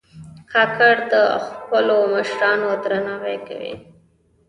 کاکړ 0.51 0.95
د 1.13 1.15
خپلو 1.47 1.95
مشرانو 2.13 2.69
درناوی 2.83 3.37
کوي. 3.47 3.73